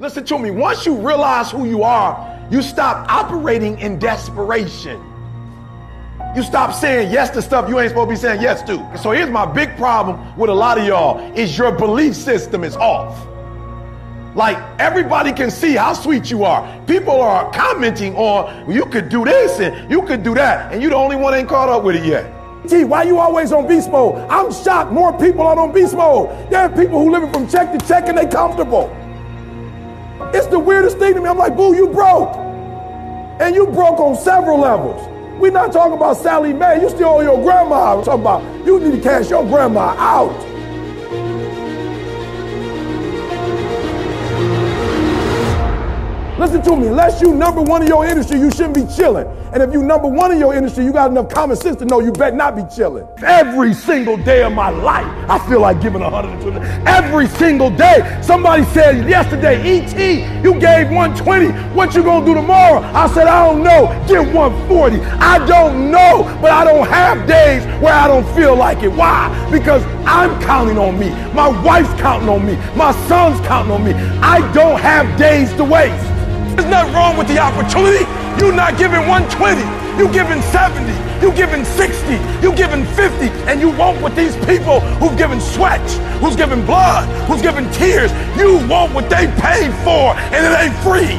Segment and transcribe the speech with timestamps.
[0.00, 0.50] Listen to me.
[0.50, 4.98] Once you realize who you are, you stop operating in desperation.
[6.34, 8.96] You stop saying yes to stuff you ain't supposed to be saying yes to.
[8.96, 12.76] So here's my big problem with a lot of y'all is your belief system is
[12.76, 13.26] off.
[14.34, 16.82] Like everybody can see how sweet you are.
[16.86, 20.88] People are commenting on you could do this and you could do that, and you
[20.88, 22.32] the only one ain't caught up with it yet.
[22.66, 24.16] Gee, why you always on beast mode?
[24.30, 26.30] I'm shocked more people are on beast mode.
[26.50, 28.96] There are people who living from check to check and they comfortable.
[30.32, 31.28] It's the weirdest thing to me.
[31.28, 32.36] I'm like, boo, you broke.
[33.40, 35.06] And you broke on several levels.
[35.40, 36.80] We're not talking about Sallie Mae.
[36.80, 37.96] You still owe your grandma.
[37.96, 40.49] We're talking about you need to cash your grandma out.
[46.40, 49.26] Listen to me, unless you number one in your industry, you shouldn't be chilling.
[49.52, 52.00] And if you number one in your industry, you got enough common sense to know
[52.00, 53.06] you better not be chilling.
[53.22, 56.58] Every single day of my life, I feel like giving 120.
[56.86, 58.18] Every single day.
[58.22, 61.48] Somebody said yesterday, ET, you gave 120.
[61.74, 62.80] What you gonna do tomorrow?
[62.94, 63.88] I said, I don't know.
[64.08, 64.98] Give 140.
[65.20, 68.88] I don't know, but I don't have days where I don't feel like it.
[68.88, 69.28] Why?
[69.50, 71.10] Because I'm counting on me.
[71.34, 72.56] My wife's counting on me.
[72.74, 73.92] My son's counting on me.
[74.22, 76.09] I don't have days to waste.
[76.60, 78.04] There's nothing wrong with the opportunity.
[78.36, 79.64] You're not giving 120.
[79.96, 80.92] You're giving 70.
[81.24, 82.20] You're giving 60.
[82.44, 83.32] You're giving 50.
[83.48, 85.80] And you want what these people who've given sweat,
[86.20, 90.76] who's given blood, who's given tears, you want what they paid for, and it ain't
[90.84, 91.16] free.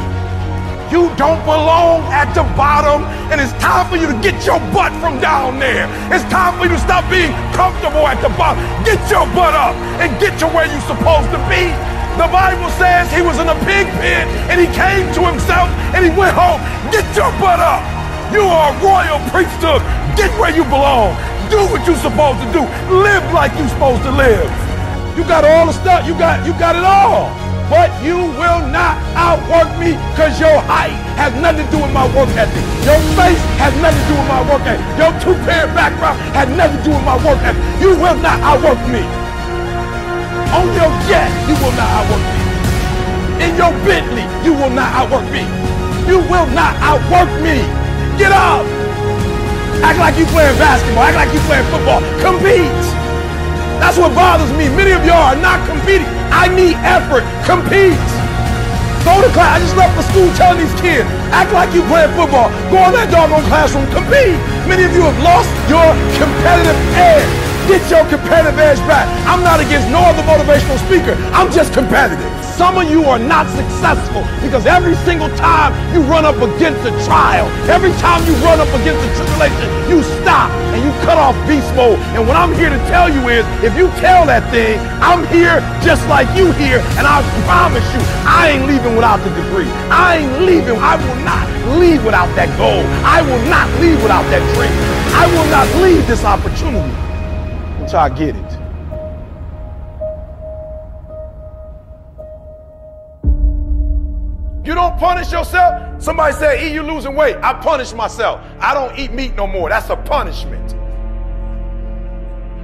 [0.93, 3.01] You don't belong at the bottom,
[3.33, 5.89] and it's time for you to get your butt from down there.
[6.13, 8.61] It's time for you to stop being comfortable at the bottom.
[8.85, 9.73] Get your butt up
[10.05, 11.73] and get to where you're supposed to be.
[12.19, 16.03] The Bible says he was in a pig pen and he came to himself and
[16.03, 16.59] he went home.
[16.91, 17.79] Get your butt up.
[18.35, 19.79] You are a royal priesthood.
[20.19, 21.15] Get where you belong.
[21.47, 22.63] Do what you're supposed to do.
[22.91, 24.47] Live like you're supposed to live.
[25.15, 26.07] You got all the stuff.
[26.07, 27.31] You got you got it all.
[27.71, 32.03] But you will not outwork me because your height has nothing to do with my
[32.11, 32.63] work ethic.
[32.83, 34.83] Your face has nothing to do with my work ethic.
[34.99, 37.63] Your two-parent background has nothing to do with my work ethic.
[37.79, 39.20] You will not outwork me.
[40.51, 42.39] On your jet, you will not outwork me.
[43.39, 45.47] In your Bentley, you will not outwork me.
[46.11, 47.63] You will not outwork me.
[48.19, 48.67] Get up.
[49.79, 51.07] Act like you playing basketball.
[51.07, 52.03] Act like you playing football.
[52.19, 52.67] Compete.
[53.79, 54.67] That's what bothers me.
[54.75, 56.05] Many of y'all are not competing.
[56.29, 57.23] I need effort.
[57.47, 57.97] Compete.
[59.07, 59.57] Go to class.
[59.57, 62.53] I just left the school telling these kids, act like you playing football.
[62.69, 63.87] Go in that doggone classroom.
[63.89, 64.37] Compete.
[64.69, 65.89] Many of you have lost your
[66.21, 67.40] competitive edge.
[67.71, 69.07] Get your competitive edge back.
[69.23, 71.15] I'm not against no other motivational speaker.
[71.31, 72.27] I'm just competitive.
[72.59, 76.91] Some of you are not successful because every single time you run up against a
[77.07, 81.31] trial, every time you run up against a tribulation, you stop and you cut off
[81.47, 81.95] beast mode.
[82.11, 85.63] And what I'm here to tell you is, if you tell that thing, I'm here
[85.79, 89.71] just like you here, and I promise you, I ain't leaving without the degree.
[89.87, 90.75] I ain't leaving.
[90.75, 91.47] I will not
[91.79, 92.83] leave without that goal.
[93.07, 94.75] I will not leave without that dream.
[95.15, 97.10] I will not leave this opportunity
[97.81, 98.51] until I get it.
[104.63, 106.01] You don't punish yourself.
[106.01, 107.35] Somebody said, eat, you losing weight.
[107.37, 108.39] I punish myself.
[108.59, 109.69] I don't eat meat no more.
[109.69, 110.75] That's a punishment.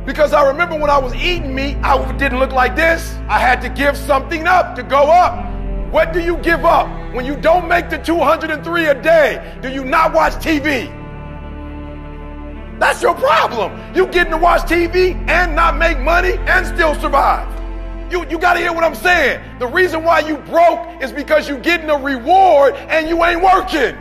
[0.06, 3.14] Because I remember when I was eating meat, I didn't look like this.
[3.28, 5.44] I had to give something up to go up.
[5.92, 9.58] What do you give up when you don't make the 203 a day?
[9.62, 10.97] Do you not watch TV?
[12.80, 13.72] That's your problem.
[13.96, 17.54] You getting to watch TV and not make money and still survive.
[18.12, 19.42] You, you got to hear what I'm saying.
[19.60, 23.98] The reason why you broke is because you getting a reward and you ain't working.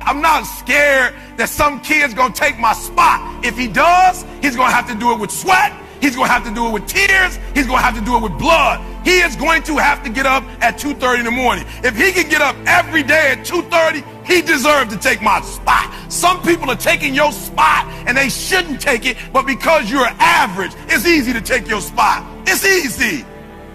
[0.00, 3.44] I'm not scared that some kid's gonna take my spot.
[3.44, 5.72] If he does, he's gonna have to do it with sweat.
[6.00, 7.38] He's gonna have to do it with tears.
[7.52, 8.80] He's gonna have to do it with blood.
[9.04, 11.66] He is going to have to get up at 2:30 in the morning.
[11.82, 15.92] If he can get up every day at 2:30, he deserved to take my spot.
[16.12, 20.72] Some people are taking your spot and they shouldn't take it, but because you're average,
[20.88, 22.24] it's easy to take your spot.
[22.46, 23.24] It's easy.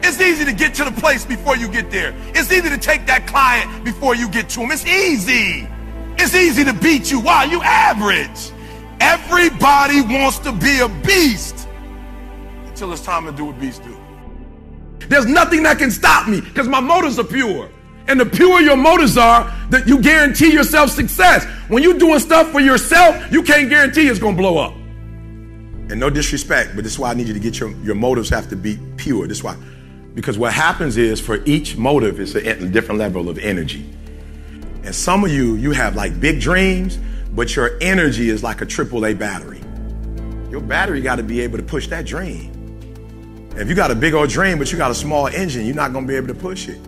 [0.04, 2.14] It's easy to get to the place before you get there.
[2.36, 4.72] It's easy to take that client before you get to him.
[4.72, 5.68] It's easy.
[6.18, 7.20] It's easy to beat you.
[7.20, 7.46] Why?
[7.46, 8.52] You average.
[9.00, 11.68] Everybody wants to be a beast
[12.68, 13.98] until it's time to do what beasts do.
[15.08, 17.70] There's nothing that can stop me because my motives are pure.
[18.08, 21.46] And the purer your motives are, that you guarantee yourself success.
[21.70, 24.74] When you're doing stuff for yourself, you can't guarantee it's going to blow up.
[25.90, 28.30] And no disrespect, but this is why I need you to get your, your motives
[28.30, 29.28] have to be pure.
[29.28, 29.56] This is why.
[30.16, 33.90] Because what happens is for each motive, it's a different level of energy.
[34.84, 37.00] And some of you, you have like big dreams,
[37.34, 39.62] but your energy is like a AAA battery.
[40.52, 42.52] Your battery got to be able to push that dream.
[43.56, 45.94] If you got a big old dream, but you got a small engine, you're not
[45.94, 46.80] going to be able to push it.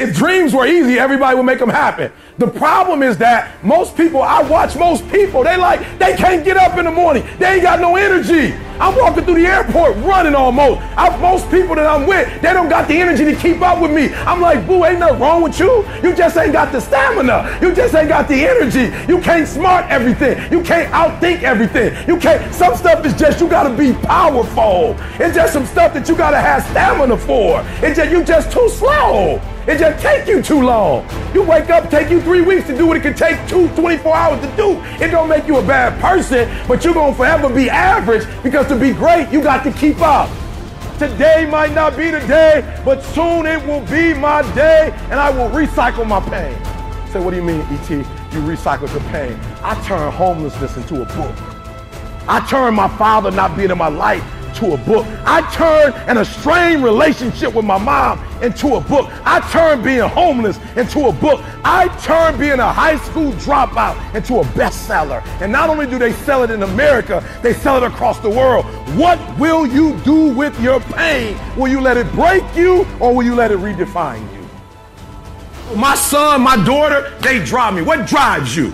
[0.00, 2.10] If dreams were easy, everybody would make them happen.
[2.38, 6.56] The problem is that most people, I watch most people, they like, they can't get
[6.56, 7.22] up in the morning.
[7.38, 8.54] They ain't got no energy.
[8.80, 10.80] I'm walking through the airport running almost.
[10.96, 13.90] I, most people that I'm with, they don't got the energy to keep up with
[13.90, 14.08] me.
[14.24, 15.84] I'm like, boo, ain't nothing wrong with you.
[16.02, 17.58] You just ain't got the stamina.
[17.60, 18.90] You just ain't got the energy.
[19.06, 20.50] You can't smart everything.
[20.50, 21.94] You can't outthink everything.
[22.08, 24.96] You can't, some stuff is just, you gotta be powerful.
[25.22, 27.62] It's just some stuff that you gotta have stamina for.
[27.84, 29.42] It's just, you just too slow.
[29.66, 31.06] It just take you too long.
[31.34, 34.16] You wake up, take you three weeks to do what it can take two, 24
[34.16, 34.80] hours to do.
[35.04, 38.76] It don't make you a bad person, but you're gonna forever be average because to
[38.76, 40.30] be great, you got to keep up.
[40.98, 45.30] Today might not be the day, but soon it will be my day, and I
[45.30, 46.56] will recycle my pain.
[47.10, 47.94] Say, what do you mean, E.T.?
[47.96, 49.38] You recycle the pain.
[49.62, 51.34] I turn homelessness into a book.
[52.28, 54.22] I turn my father not being in my life
[54.54, 55.06] to a book.
[55.24, 59.10] I turned an estranged relationship with my mom into a book.
[59.24, 61.40] I turned being homeless into a book.
[61.64, 65.24] I turned being a high school dropout into a bestseller.
[65.40, 68.64] And not only do they sell it in America, they sell it across the world.
[68.96, 71.38] What will you do with your pain?
[71.56, 75.76] Will you let it break you or will you let it redefine you?
[75.76, 77.82] My son, my daughter, they drive me.
[77.82, 78.72] What drives you?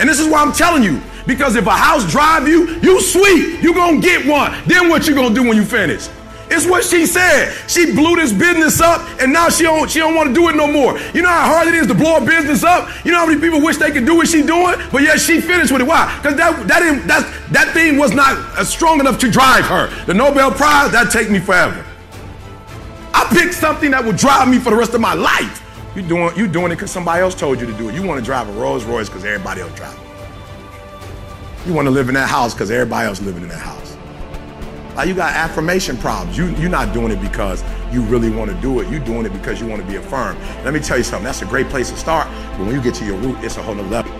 [0.00, 3.62] And this is why I'm telling you, because if a house drive you, you sweet.
[3.62, 4.52] You gonna get one.
[4.66, 6.08] Then what you gonna do when you finish?
[6.50, 7.54] It's what she said.
[7.68, 10.56] She blew this business up, and now she don't she don't want to do it
[10.56, 10.98] no more.
[11.12, 12.88] You know how hard it is to blow a business up.
[13.04, 15.42] You know how many people wish they could do what she doing, but yet she
[15.42, 15.86] finished with it.
[15.86, 16.16] Why?
[16.16, 19.88] Because that that didn't, that that thing was not uh, strong enough to drive her.
[20.06, 21.84] The Nobel Prize that take me forever.
[23.12, 25.62] I picked something that would drive me for the rest of my life.
[25.94, 27.94] You doing you doing it because somebody else told you to do it.
[27.94, 30.07] You want to drive a Rolls Royce because everybody else drive it.
[31.66, 33.96] You want to live in that house because everybody else living in that house.
[34.94, 36.36] Like you got affirmation problems.
[36.36, 37.62] You, you're not doing it because
[37.92, 38.90] you really want to do it.
[38.90, 40.40] You're doing it because you want to be affirmed.
[40.64, 41.24] Let me tell you something.
[41.24, 42.26] That's a great place to start.
[42.52, 44.12] But when you get to your root, it's a whole nother level.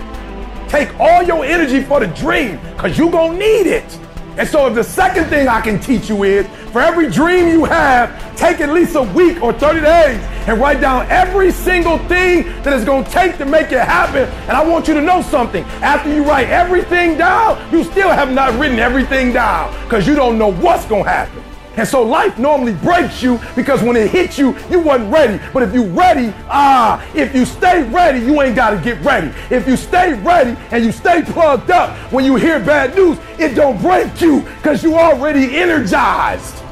[0.68, 3.98] Take all your energy for the dream because you're going to need it.
[4.36, 7.64] And so if the second thing I can teach you is for every dream you
[7.64, 12.44] have, take at least a week or 30 days and write down every single thing
[12.62, 14.22] that it's going to take to make it happen.
[14.48, 15.62] And I want you to know something.
[15.82, 20.38] After you write everything down, you still have not written everything down because you don't
[20.38, 21.44] know what's going to happen.
[21.76, 25.38] And so life normally breaks you because when it hits you, you wasn't ready.
[25.52, 29.30] But if you ready, ah, if you stay ready, you ain't got to get ready.
[29.50, 33.54] If you stay ready and you stay plugged up, when you hear bad news, it
[33.54, 36.64] don't break you because you already energized.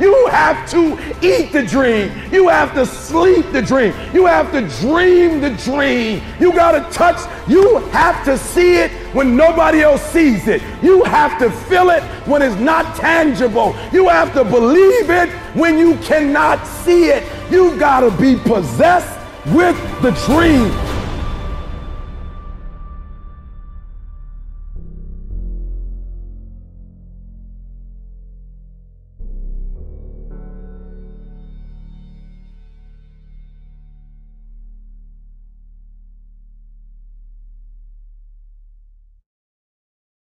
[0.00, 2.12] You have to eat the dream.
[2.30, 3.94] You have to sleep the dream.
[4.12, 6.22] You have to dream the dream.
[6.38, 7.20] You got to touch.
[7.48, 10.62] You have to see it when nobody else sees it.
[10.82, 13.74] You have to feel it when it's not tangible.
[13.92, 17.24] You have to believe it when you cannot see it.
[17.50, 20.85] You got to be possessed with the dream.